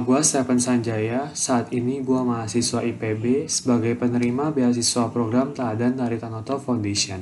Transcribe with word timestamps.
gue 0.00 0.20
Stephen 0.24 0.56
Sanjaya, 0.56 1.28
saat 1.36 1.70
ini 1.76 2.00
gue 2.00 2.20
mahasiswa 2.20 2.80
IPB 2.80 3.44
sebagai 3.46 3.92
penerima 3.96 4.50
beasiswa 4.50 5.12
program 5.12 5.52
teladan 5.52 6.00
dari 6.00 6.16
Tanoto 6.16 6.56
Foundation. 6.56 7.20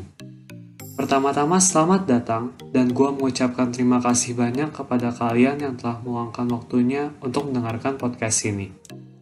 Pertama-tama 0.99 1.63
selamat 1.63 2.11
datang 2.11 2.55
dan 2.75 2.91
gue 2.91 3.09
mengucapkan 3.15 3.71
terima 3.71 4.03
kasih 4.03 4.35
banyak 4.35 4.75
kepada 4.75 5.15
kalian 5.15 5.63
yang 5.63 5.75
telah 5.79 6.03
meluangkan 6.03 6.47
waktunya 6.51 7.15
untuk 7.23 7.51
mendengarkan 7.51 7.95
podcast 7.95 8.43
ini. 8.47 8.75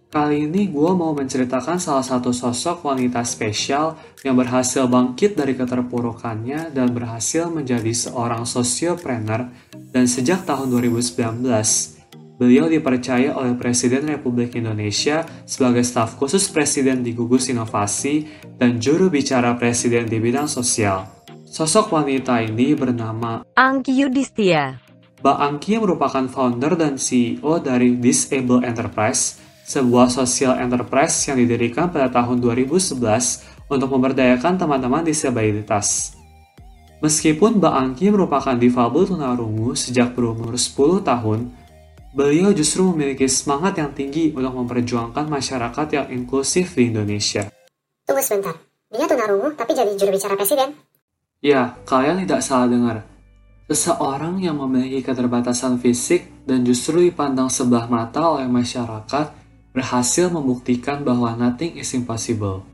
Kali 0.08 0.48
ini 0.48 0.72
gue 0.72 0.90
mau 0.96 1.12
menceritakan 1.12 1.76
salah 1.76 2.04
satu 2.04 2.32
sosok 2.32 2.88
wanita 2.88 3.20
spesial 3.28 4.00
yang 4.24 4.40
berhasil 4.40 4.88
bangkit 4.88 5.36
dari 5.36 5.52
keterpurukannya 5.52 6.72
dan 6.72 6.96
berhasil 6.96 7.52
menjadi 7.52 7.92
seorang 7.92 8.48
sosiopreneur 8.48 9.52
dan 9.92 10.04
sejak 10.08 10.48
tahun 10.48 10.72
2019 10.72 11.95
Beliau 12.36 12.68
dipercaya 12.68 13.32
oleh 13.32 13.56
Presiden 13.56 14.12
Republik 14.12 14.60
Indonesia 14.60 15.24
sebagai 15.48 15.80
staf 15.80 16.20
khusus 16.20 16.52
Presiden 16.52 17.00
di 17.00 17.16
gugus 17.16 17.48
inovasi 17.48 18.28
dan 18.60 18.76
juru 18.76 19.08
bicara 19.08 19.56
Presiden 19.56 20.04
di 20.04 20.20
bidang 20.20 20.44
sosial. 20.44 21.08
Sosok 21.48 21.96
wanita 21.96 22.44
ini 22.44 22.76
bernama 22.76 23.40
Angki 23.56 24.04
Yudhistia. 24.04 24.76
Mbak 25.24 25.38
Angki 25.40 25.80
merupakan 25.80 26.28
founder 26.28 26.76
dan 26.76 27.00
CEO 27.00 27.56
dari 27.56 27.96
Disable 27.96 28.60
Enterprise, 28.68 29.40
sebuah 29.64 30.12
social 30.12 30.60
enterprise 30.60 31.16
yang 31.32 31.40
didirikan 31.40 31.88
pada 31.88 32.12
tahun 32.12 32.44
2011 32.44 33.00
untuk 33.72 33.88
memberdayakan 33.96 34.60
teman-teman 34.60 35.08
disabilitas. 35.08 36.12
Meskipun 37.00 37.64
Mbak 37.64 37.74
Angki 37.80 38.12
merupakan 38.12 38.52
difabel 38.52 39.08
tunarungu 39.08 39.72
sejak 39.72 40.12
berumur 40.12 40.52
10 40.52 41.00
tahun, 41.00 41.64
beliau 42.16 42.48
justru 42.56 42.80
memiliki 42.88 43.28
semangat 43.28 43.76
yang 43.76 43.92
tinggi 43.92 44.32
untuk 44.32 44.56
memperjuangkan 44.56 45.28
masyarakat 45.28 45.86
yang 45.92 46.06
inklusif 46.08 46.72
di 46.72 46.88
Indonesia. 46.88 47.52
Tunggu 48.08 48.24
sebentar, 48.24 48.56
dia 48.88 49.04
tunarungu 49.04 49.52
tapi 49.52 49.76
jadi 49.76 49.92
juru 49.92 50.16
bicara 50.16 50.32
presiden? 50.32 50.72
Ya, 51.44 51.76
kalian 51.84 52.24
tidak 52.24 52.40
salah 52.40 52.72
dengar. 52.72 53.04
Seseorang 53.68 54.40
yang 54.40 54.56
memiliki 54.56 55.04
keterbatasan 55.04 55.76
fisik 55.76 56.48
dan 56.48 56.64
justru 56.64 57.04
dipandang 57.04 57.52
sebelah 57.52 57.84
mata 57.84 58.24
oleh 58.24 58.48
masyarakat 58.48 59.36
berhasil 59.76 60.32
membuktikan 60.32 61.04
bahwa 61.04 61.36
nothing 61.36 61.76
is 61.76 61.92
impossible. 61.92 62.64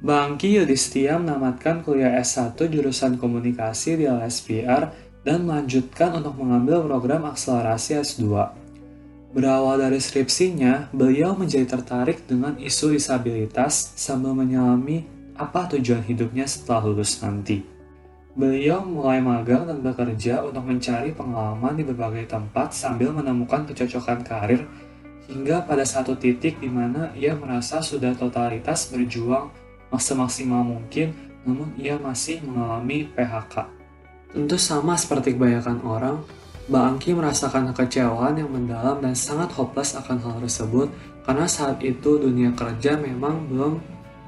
Bangki 0.00 0.56
Yudhistia 0.56 1.20
menamatkan 1.20 1.84
kuliah 1.84 2.16
S1 2.16 2.56
jurusan 2.56 3.20
komunikasi 3.20 4.00
di 4.00 4.04
LSPR 4.08 4.88
dan 5.26 5.44
melanjutkan 5.44 6.16
untuk 6.16 6.38
mengambil 6.40 6.86
program 6.86 7.28
akselerasi 7.28 8.00
S2 8.00 8.24
Berawal 9.36 9.84
dari 9.84 10.00
skripsinya, 10.00 10.88
beliau 10.96 11.36
menjadi 11.36 11.76
tertarik 11.76 12.24
dengan 12.24 12.56
isu 12.56 12.96
disabilitas 12.96 13.92
sambil 13.92 14.32
menyelami 14.32 15.04
apa 15.36 15.68
tujuan 15.76 16.00
hidupnya 16.00 16.48
setelah 16.48 16.88
lulus 16.88 17.20
nanti. 17.20 17.60
Beliau 18.32 18.80
mulai 18.80 19.20
magang 19.20 19.68
dan 19.68 19.84
bekerja 19.84 20.40
untuk 20.40 20.64
mencari 20.64 21.12
pengalaman 21.12 21.76
di 21.76 21.84
berbagai 21.84 22.32
tempat 22.32 22.72
sambil 22.72 23.12
menemukan 23.12 23.68
kecocokan 23.68 24.24
karir 24.24 24.64
hingga 25.28 25.68
pada 25.68 25.84
satu 25.84 26.16
titik 26.16 26.56
di 26.56 26.72
mana 26.72 27.12
ia 27.12 27.36
merasa 27.36 27.84
sudah 27.84 28.16
totalitas 28.16 28.88
berjuang 28.88 29.52
semaksimal 30.00 30.64
mungkin 30.64 31.12
namun 31.44 31.76
ia 31.76 32.00
masih 32.00 32.40
mengalami 32.40 33.04
PHK. 33.12 33.68
Tentu 34.32 34.56
sama 34.56 34.96
seperti 34.96 35.36
kebanyakan 35.36 35.84
orang, 35.84 36.24
Mbak 36.66 36.82
Angki 36.82 37.14
merasakan 37.14 37.70
kekecewaan 37.70 38.42
yang 38.42 38.50
mendalam 38.50 38.98
dan 38.98 39.14
sangat 39.14 39.54
hopeless 39.54 39.94
akan 39.94 40.18
hal 40.18 40.34
tersebut 40.42 40.90
karena 41.22 41.46
saat 41.46 41.78
itu 41.78 42.18
dunia 42.18 42.50
kerja 42.58 42.98
memang 42.98 43.46
belum 43.46 43.78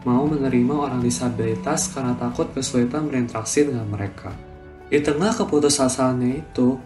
mau 0.06 0.22
menerima 0.22 0.70
orang 0.70 1.02
disabilitas 1.02 1.90
karena 1.90 2.14
takut 2.14 2.46
kesulitan 2.54 3.10
berinteraksi 3.10 3.66
dengan 3.66 3.90
mereka. 3.90 4.30
Di 4.86 5.02
tengah 5.02 5.34
keputusasanya 5.34 6.38
itu, 6.38 6.78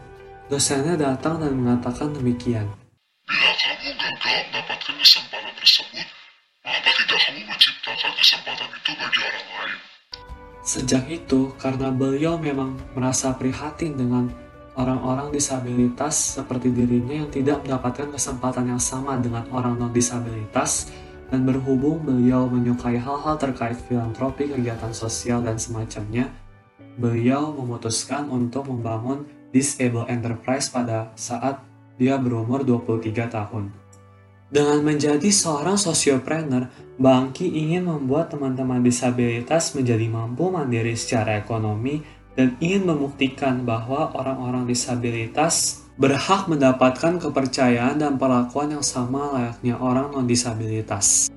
dosennya 0.48 0.96
datang 0.96 1.36
dan 1.44 1.52
mengatakan 1.52 2.16
demikian. 2.16 2.72
Bila 3.28 3.52
kamu 3.52 3.92
gagal 3.92 4.36
mendapatkan 4.48 4.94
kesempatan 5.04 5.52
tersebut, 5.60 6.06
mengapa 6.64 6.90
tidak 6.96 7.20
kamu 7.28 7.40
menciptakan 7.44 8.12
kesempatan 8.16 8.68
itu 8.72 8.90
bagi 8.96 9.20
orang 9.20 9.46
lain? 9.52 9.72
Sejak 10.64 11.04
itu, 11.12 11.40
karena 11.60 11.92
beliau 11.92 12.40
memang 12.40 12.80
merasa 12.96 13.36
prihatin 13.36 14.00
dengan 14.00 14.32
orang-orang 14.76 15.28
disabilitas 15.32 16.40
seperti 16.40 16.72
dirinya 16.72 17.24
yang 17.24 17.30
tidak 17.32 17.60
mendapatkan 17.64 18.08
kesempatan 18.12 18.72
yang 18.72 18.82
sama 18.82 19.20
dengan 19.20 19.44
orang 19.52 19.76
non-disabilitas 19.76 20.88
dan 21.32 21.48
berhubung 21.48 22.04
beliau 22.04 22.44
menyukai 22.48 23.00
hal-hal 23.00 23.40
terkait 23.40 23.76
filantropi, 23.88 24.52
kegiatan 24.52 24.92
sosial, 24.92 25.40
dan 25.40 25.56
semacamnya, 25.56 26.28
beliau 27.00 27.56
memutuskan 27.56 28.28
untuk 28.28 28.68
membangun 28.68 29.24
Disable 29.52 30.08
Enterprise 30.08 30.72
pada 30.72 31.12
saat 31.16 31.60
dia 32.00 32.16
berumur 32.16 32.64
23 32.64 33.28
tahun. 33.28 33.68
Dengan 34.52 34.84
menjadi 34.84 35.32
seorang 35.32 35.80
sosiopreneur, 35.80 36.68
Bangki 37.00 37.48
ingin 37.48 37.88
membuat 37.88 38.28
teman-teman 38.28 38.84
disabilitas 38.84 39.72
menjadi 39.72 40.04
mampu 40.12 40.52
mandiri 40.52 40.92
secara 40.92 41.40
ekonomi 41.40 42.04
dan 42.38 42.56
ingin 42.60 42.88
membuktikan 42.88 43.62
bahwa 43.64 44.12
orang-orang 44.16 44.64
disabilitas 44.64 45.84
berhak 46.00 46.48
mendapatkan 46.48 47.20
kepercayaan 47.20 48.00
dan 48.00 48.16
perlakuan 48.16 48.72
yang 48.72 48.84
sama 48.84 49.36
layaknya 49.36 49.76
orang 49.76 50.10
non-disabilitas. 50.16 51.28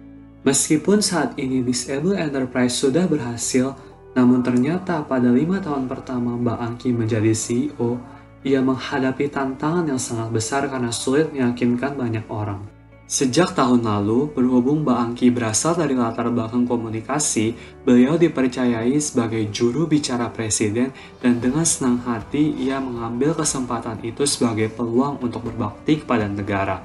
Meskipun 0.46 1.02
saat 1.02 1.36
ini 1.42 1.66
Disable 1.66 2.16
Enterprise 2.16 2.78
sudah 2.78 3.10
berhasil, 3.10 3.76
namun 4.16 4.46
ternyata 4.46 5.04
pada 5.04 5.28
lima 5.28 5.60
tahun 5.60 5.92
pertama 5.92 6.38
Mbak 6.40 6.58
Angki 6.62 6.90
menjadi 6.96 7.36
CEO, 7.36 8.00
ia 8.46 8.62
menghadapi 8.62 9.26
tantangan 9.28 9.90
yang 9.90 10.00
sangat 10.00 10.30
besar 10.30 10.70
karena 10.70 10.94
sulit 10.94 11.34
meyakinkan 11.34 11.98
banyak 11.98 12.24
orang. 12.30 12.75
Sejak 13.06 13.54
tahun 13.54 13.86
lalu, 13.86 14.34
berhubung 14.34 14.82
Mbak 14.82 14.98
Angki 14.98 15.30
berasal 15.30 15.78
dari 15.78 15.94
latar 15.94 16.26
belakang 16.34 16.66
komunikasi, 16.66 17.54
beliau 17.86 18.18
dipercayai 18.18 18.98
sebagai 18.98 19.46
juru 19.54 19.86
bicara 19.86 20.34
presiden 20.34 20.90
dan 21.22 21.38
dengan 21.38 21.62
senang 21.70 22.02
hati 22.02 22.58
ia 22.58 22.82
mengambil 22.82 23.38
kesempatan 23.38 24.02
itu 24.02 24.26
sebagai 24.26 24.74
peluang 24.74 25.22
untuk 25.22 25.46
berbakti 25.46 26.02
kepada 26.02 26.26
negara. 26.26 26.82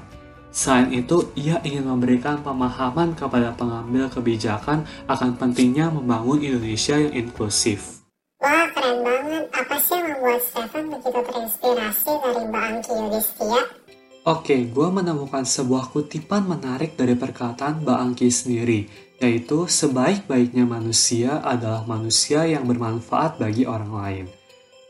Selain 0.53 0.93
itu, 0.93 1.25
ia 1.33 1.57
ingin 1.65 1.89
memberikan 1.89 2.45
pemahaman 2.45 3.17
kepada 3.17 3.57
pengambil 3.57 4.05
kebijakan 4.13 4.85
akan 5.09 5.41
pentingnya 5.41 5.89
membangun 5.89 6.37
Indonesia 6.37 7.01
yang 7.01 7.17
inklusif. 7.17 8.05
Wah, 8.37 8.69
keren 8.77 9.01
banget. 9.01 9.49
Apa 9.57 9.73
sih 9.81 9.97
yang 9.97 10.21
membuat 10.21 10.41
Stefan 10.45 10.85
begitu 10.85 11.17
terinspirasi 11.17 12.11
dari 12.13 12.43
Mbak 12.45 12.63
Angki 12.67 12.93
Yudhistia? 12.93 13.80
Oke, 14.21 14.69
gue 14.69 14.89
menemukan 14.93 15.41
sebuah 15.41 15.89
kutipan 15.89 16.45
menarik 16.45 16.93
dari 16.93 17.17
perkataan 17.17 17.81
Mbak 17.81 17.97
Angki 18.05 18.29
sendiri, 18.29 18.85
yaitu 19.17 19.65
sebaik-baiknya 19.65 20.61
manusia 20.61 21.41
adalah 21.41 21.81
manusia 21.89 22.45
yang 22.45 22.69
bermanfaat 22.69 23.41
bagi 23.41 23.65
orang 23.65 23.89
lain. 23.89 24.25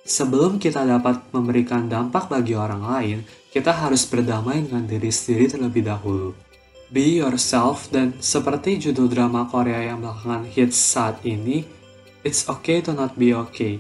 Sebelum 0.04 0.60
kita 0.60 0.84
dapat 0.84 1.32
memberikan 1.32 1.88
dampak 1.88 2.28
bagi 2.28 2.60
orang 2.60 2.84
lain, 2.84 3.18
kita 3.56 3.72
harus 3.72 4.04
berdamai 4.04 4.68
dengan 4.68 4.84
diri 4.84 5.08
sendiri 5.08 5.48
terlebih 5.48 5.88
dahulu. 5.88 6.36
Be 6.92 7.24
yourself 7.24 7.88
dan 7.88 8.20
seperti 8.20 8.84
judul 8.84 9.08
drama 9.08 9.48
Korea 9.48 9.96
yang 9.96 10.04
belakangan 10.04 10.44
hits 10.44 10.76
saat 10.76 11.24
ini, 11.24 11.64
it's 12.28 12.52
okay 12.52 12.84
to 12.84 12.92
not 12.92 13.16
be 13.16 13.32
okay. 13.32 13.80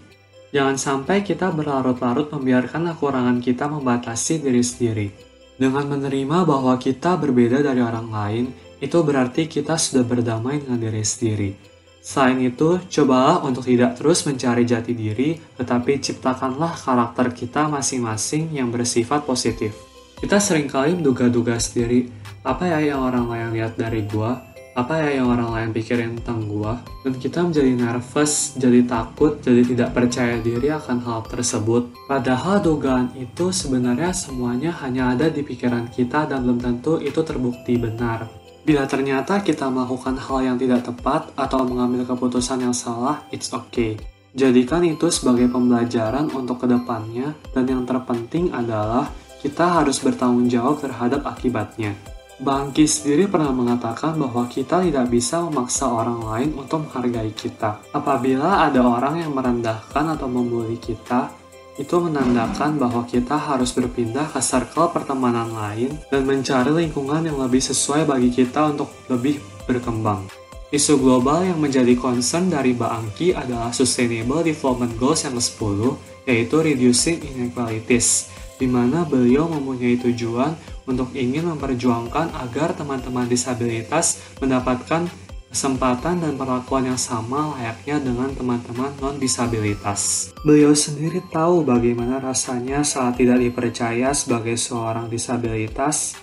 Jangan 0.56 0.79
sampai 0.79 1.28
kita 1.28 1.51
berlarut-larut 1.51 2.31
membiarkan 2.31 2.88
kekurangan 2.95 3.44
kita 3.44 3.68
membatasi 3.68 4.39
diri 4.39 4.63
sendiri. 4.63 5.31
Dengan 5.62 5.86
menerima 5.94 6.42
bahwa 6.42 6.74
kita 6.81 7.22
berbeda 7.22 7.62
dari 7.62 7.86
orang 7.86 8.10
lain, 8.10 8.46
itu 8.81 8.98
berarti 9.06 9.46
kita 9.46 9.78
sudah 9.78 10.02
berdamai 10.02 10.58
dengan 10.58 10.81
diri 10.81 11.06
sendiri. 11.06 11.54
Selain 12.02 12.42
itu, 12.42 12.81
cobalah 12.90 13.46
untuk 13.46 13.69
tidak 13.69 13.94
terus 13.94 14.25
mencari 14.25 14.66
jati 14.66 14.98
diri, 14.98 15.38
tetapi 15.38 16.02
ciptakanlah 16.02 16.74
karakter 16.74 17.30
kita 17.30 17.69
masing-masing 17.69 18.50
yang 18.58 18.74
bersifat 18.74 19.22
positif. 19.22 19.78
Kita 20.18 20.42
sering 20.42 20.66
kali 20.66 20.98
menduga-duga 20.98 21.62
sendiri, 21.62 22.10
apa 22.42 22.66
ya 22.66 22.98
yang 22.98 23.06
orang 23.06 23.30
lain 23.30 23.62
lihat 23.62 23.78
dari 23.78 24.02
gua, 24.10 24.42
apa 24.71 25.03
ya 25.03 25.19
yang 25.19 25.27
orang 25.27 25.51
lain 25.51 25.69
pikirin 25.75 26.15
tentang 26.19 26.47
gua 26.47 26.79
dan 27.03 27.19
kita 27.19 27.44
menjadi 27.44 27.75
nervous, 27.75 28.56
jadi 28.56 28.88
takut, 28.88 29.44
jadi 29.44 29.68
tidak 29.68 29.89
percaya 29.91 30.39
diri 30.39 30.71
akan 30.71 31.03
hal 31.03 31.27
tersebut. 31.27 31.91
Padahal 32.07 32.63
dugaan 32.63 33.12
itu 33.19 33.51
sebenarnya 33.51 34.15
semuanya 34.15 34.71
hanya 34.79 35.12
ada 35.12 35.27
di 35.27 35.44
pikiran 35.44 35.91
kita 35.91 36.31
dan 36.31 36.47
belum 36.47 36.63
tentu 36.63 37.03
itu 37.03 37.19
terbukti 37.19 37.75
benar. 37.75 38.31
Bila 38.62 38.85
ternyata 38.85 39.41
kita 39.41 39.68
melakukan 39.73 40.15
hal 40.21 40.53
yang 40.53 40.57
tidak 40.62 40.85
tepat 40.85 41.33
atau 41.33 41.65
mengambil 41.65 42.06
keputusan 42.06 42.62
yang 42.62 42.75
salah, 42.77 43.25
it's 43.33 43.50
okay. 43.51 43.97
Jadikan 44.31 44.85
itu 44.88 45.12
sebagai 45.12 45.51
pembelajaran 45.51 46.31
untuk 46.31 46.63
ke 46.63 46.67
depannya 46.69 47.35
dan 47.51 47.67
yang 47.67 47.83
terpenting 47.83 48.53
adalah 48.56 49.12
kita 49.41 49.81
harus 49.81 50.00
bertanggung 50.00 50.47
jawab 50.47 50.79
terhadap 50.79 51.25
akibatnya. 51.25 51.97
Bangki 52.41 52.89
sendiri 52.89 53.29
pernah 53.29 53.53
mengatakan 53.53 54.17
bahwa 54.17 54.49
kita 54.49 54.81
tidak 54.81 55.13
bisa 55.13 55.45
memaksa 55.45 55.85
orang 55.85 56.25
lain 56.25 56.49
untuk 56.57 56.89
menghargai 56.89 57.29
kita. 57.38 57.77
Apabila 57.93 58.65
ada 58.65 58.81
orang 58.81 59.21
yang 59.21 59.38
merendahkan 59.38 60.17
atau 60.17 60.25
membuli 60.25 60.81
kita, 60.81 61.29
itu 61.77 62.01
menandakan 62.01 62.81
bahwa 62.81 63.05
kita 63.05 63.38
harus 63.38 63.69
berpindah 63.77 64.25
ke 64.33 64.41
circle 64.41 64.89
pertemanan 64.89 65.53
lain 65.53 65.93
dan 66.09 66.25
mencari 66.25 66.73
lingkungan 66.73 67.29
yang 67.29 67.38
lebih 67.38 67.61
sesuai 67.61 68.09
bagi 68.09 68.33
kita 68.33 68.73
untuk 68.73 68.89
lebih 69.05 69.38
berkembang. 69.69 70.25
Isu 70.73 70.97
global 70.97 71.45
yang 71.45 71.61
menjadi 71.61 71.93
concern 71.93 72.49
dari 72.49 72.73
Baangki 72.73 73.38
adalah 73.38 73.69
Sustainable 73.69 74.41
Development 74.41 74.97
Goals 74.97 75.29
yang 75.29 75.38
ke-10, 75.38 75.77
yaitu 76.25 76.57
Reducing 76.57 77.21
Inequalities, 77.21 78.33
di 78.57 78.65
mana 78.65 79.05
beliau 79.05 79.45
mempunyai 79.45 80.01
tujuan 80.01 80.57
untuk 80.91 81.15
ingin 81.15 81.47
memperjuangkan 81.55 82.35
agar 82.35 82.75
teman-teman 82.75 83.25
disabilitas 83.31 84.19
mendapatkan 84.43 85.07
kesempatan 85.51 86.23
dan 86.23 86.39
perlakuan 86.39 86.88
yang 86.88 86.99
sama 86.99 87.59
layaknya 87.59 87.99
dengan 87.99 88.31
teman-teman 88.31 88.95
non-disabilitas. 89.03 90.31
Beliau 90.47 90.71
sendiri 90.71 91.19
tahu 91.27 91.67
bagaimana 91.67 92.23
rasanya 92.23 92.88
saat 92.88 93.19
tidak 93.19 93.43
dipercaya 93.43 94.15
sebagai 94.15 94.55
seorang 94.55 95.11
disabilitas, 95.11 96.15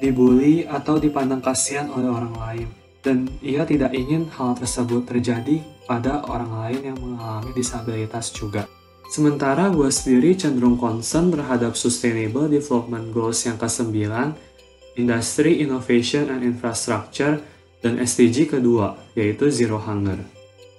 dibully, 0.00 0.64
atau 0.64 0.96
dipandang 0.96 1.44
kasihan 1.44 1.92
oleh 1.92 2.08
orang 2.08 2.32
lain. 2.32 2.68
Dan 3.04 3.28
ia 3.44 3.68
tidak 3.68 3.92
ingin 3.92 4.30
hal 4.32 4.56
tersebut 4.56 5.04
terjadi 5.04 5.60
pada 5.84 6.24
orang 6.24 6.54
lain 6.64 6.80
yang 6.94 6.98
mengalami 7.02 7.52
disabilitas 7.52 8.32
juga. 8.32 8.64
Sementara 9.12 9.68
gue 9.68 9.92
sendiri 9.92 10.32
cenderung 10.32 10.80
concern 10.80 11.28
terhadap 11.28 11.76
Sustainable 11.76 12.48
Development 12.48 13.12
Goals 13.12 13.44
yang 13.44 13.60
ke-9, 13.60 14.08
Industry, 14.96 15.60
Innovation, 15.60 16.32
and 16.32 16.40
Infrastructure, 16.40 17.36
dan 17.84 18.00
SDG 18.00 18.48
kedua, 18.48 18.96
yaitu 19.12 19.52
Zero 19.52 19.76
Hunger. 19.76 20.16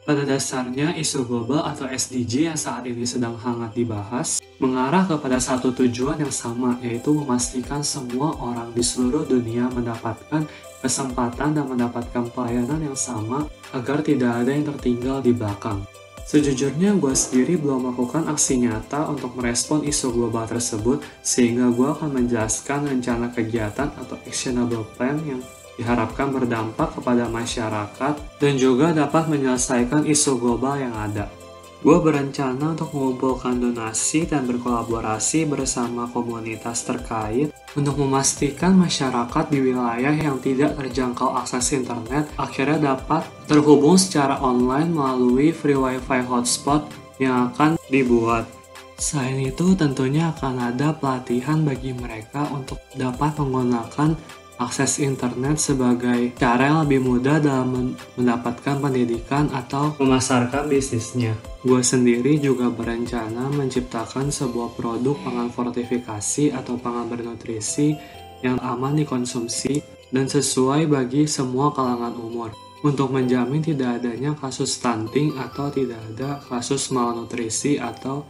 Pada 0.01 0.25
dasarnya, 0.25 0.97
isu 0.97 1.29
global 1.29 1.61
atau 1.61 1.85
SDG 1.85 2.49
yang 2.49 2.57
saat 2.57 2.89
ini 2.89 3.05
sedang 3.05 3.37
hangat 3.37 3.77
dibahas 3.77 4.41
mengarah 4.57 5.05
kepada 5.05 5.37
satu 5.37 5.69
tujuan 5.69 6.17
yang 6.17 6.33
sama, 6.33 6.81
yaitu 6.81 7.13
memastikan 7.13 7.85
semua 7.85 8.33
orang 8.41 8.73
di 8.73 8.81
seluruh 8.81 9.29
dunia 9.29 9.69
mendapatkan 9.69 10.49
kesempatan 10.81 11.53
dan 11.53 11.69
mendapatkan 11.69 12.25
pelayanan 12.33 12.81
yang 12.81 12.97
sama 12.97 13.45
agar 13.77 14.01
tidak 14.01 14.41
ada 14.41 14.49
yang 14.49 14.65
tertinggal 14.65 15.21
di 15.21 15.29
belakang. 15.29 15.85
Sejujurnya 16.23 16.95
gue 16.95 17.11
sendiri 17.11 17.59
belum 17.59 17.91
melakukan 17.91 18.31
aksi 18.31 18.63
nyata 18.63 19.11
untuk 19.11 19.35
merespon 19.35 19.83
isu 19.83 20.15
global 20.15 20.47
tersebut 20.47 21.03
sehingga 21.19 21.67
gue 21.67 21.83
akan 21.83 22.15
menjelaskan 22.15 22.87
rencana 22.87 23.27
kegiatan 23.35 23.91
atau 23.91 24.15
actionable 24.23 24.87
plan 24.95 25.19
yang 25.27 25.43
diharapkan 25.75 26.31
berdampak 26.31 26.95
kepada 26.95 27.27
masyarakat 27.27 28.13
dan 28.39 28.53
juga 28.55 28.95
dapat 28.95 29.27
menyelesaikan 29.27 30.07
isu 30.07 30.39
global 30.39 30.79
yang 30.79 30.95
ada. 30.95 31.42
Gue 31.83 31.99
berencana 31.99 32.71
untuk 32.71 32.95
mengumpulkan 32.95 33.59
donasi 33.59 34.23
dan 34.23 34.47
berkolaborasi 34.47 35.43
bersama 35.43 36.07
komunitas 36.07 36.87
terkait 36.87 37.51
untuk 37.75 37.99
memastikan 37.99 38.71
masyarakat 38.71 39.51
di 39.51 39.59
wilayah 39.59 40.15
yang 40.15 40.39
tidak 40.39 40.79
terjangkau 40.79 41.35
akses 41.35 41.75
internet 41.75 42.31
akhirnya 42.39 42.95
dapat 42.95 43.27
terhubung 43.51 43.99
secara 43.99 44.39
online 44.39 44.95
melalui 44.95 45.51
free 45.51 45.75
wifi 45.75 46.23
hotspot 46.23 46.87
yang 47.19 47.51
akan 47.51 47.75
dibuat. 47.91 48.47
Selain 48.95 49.43
itu, 49.43 49.75
tentunya 49.75 50.31
akan 50.31 50.71
ada 50.71 50.95
pelatihan 50.95 51.67
bagi 51.67 51.91
mereka 51.91 52.47
untuk 52.55 52.79
dapat 52.95 53.35
menggunakan 53.35 54.15
akses 54.61 55.01
internet 55.01 55.57
sebagai 55.57 56.33
cara 56.37 56.69
yang 56.69 56.79
lebih 56.85 57.01
mudah 57.01 57.41
dalam 57.41 57.97
mendapatkan 58.17 58.77
pendidikan 58.77 59.49
atau 59.53 59.97
memasarkan 59.97 60.69
bisnisnya. 60.69 61.33
Gue 61.63 61.79
sendiri 61.79 62.37
juga 62.37 62.67
berencana 62.67 63.49
menciptakan 63.53 64.29
sebuah 64.29 64.75
produk 64.75 65.15
pangan 65.23 65.49
fortifikasi 65.49 66.53
atau 66.53 66.75
pangan 66.75 67.07
bernutrisi 67.07 67.95
yang 68.43 68.59
aman 68.59 68.99
dikonsumsi 68.99 69.79
dan 70.11 70.27
sesuai 70.27 70.85
bagi 70.91 71.25
semua 71.25 71.71
kalangan 71.71 72.13
umur 72.19 72.51
untuk 72.83 73.15
menjamin 73.15 73.63
tidak 73.63 74.03
adanya 74.03 74.35
kasus 74.35 74.75
stunting 74.75 75.31
atau 75.39 75.71
tidak 75.71 75.97
ada 76.13 76.43
kasus 76.51 76.91
malnutrisi 76.91 77.79
atau 77.79 78.27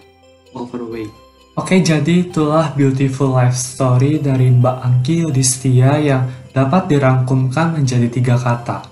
overweight. 0.54 1.23
Oke, 1.54 1.86
jadi 1.86 2.26
itulah 2.26 2.74
beautiful 2.74 3.38
life 3.38 3.54
story 3.54 4.18
dari 4.18 4.50
Mbak 4.50 4.78
Angki 4.82 5.22
Yudhistia 5.22 6.02
yang 6.02 6.26
dapat 6.50 6.90
dirangkumkan 6.90 7.78
menjadi 7.78 8.10
tiga 8.10 8.42
kata. 8.42 8.90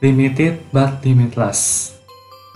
Limited 0.00 0.72
but 0.72 1.04
limitless. 1.04 1.92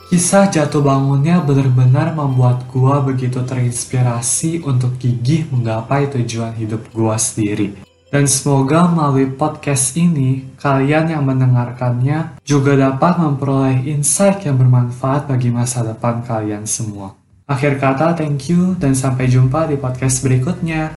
Kisah 0.08 0.48
jatuh 0.48 0.80
bangunnya 0.80 1.44
benar-benar 1.44 2.16
membuat 2.16 2.64
gua 2.72 3.04
begitu 3.04 3.44
terinspirasi 3.44 4.64
untuk 4.64 4.96
gigih 4.96 5.44
menggapai 5.52 6.08
tujuan 6.08 6.56
hidup 6.56 6.88
gua 6.96 7.20
sendiri. 7.20 7.76
Dan 8.08 8.24
semoga 8.24 8.88
melalui 8.88 9.28
podcast 9.28 10.00
ini, 10.00 10.48
kalian 10.56 11.12
yang 11.12 11.28
mendengarkannya 11.28 12.40
juga 12.40 12.72
dapat 12.72 13.20
memperoleh 13.20 13.84
insight 13.84 14.48
yang 14.48 14.56
bermanfaat 14.56 15.28
bagi 15.28 15.52
masa 15.52 15.84
depan 15.84 16.24
kalian 16.24 16.64
semua. 16.64 17.21
Akhir 17.52 17.76
kata, 17.76 18.16
thank 18.16 18.48
you 18.48 18.72
dan 18.80 18.96
sampai 18.96 19.28
jumpa 19.28 19.68
di 19.68 19.76
podcast 19.76 20.24
berikutnya. 20.24 20.96